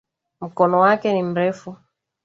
[0.41, 1.77] Mkono wake ni mrefu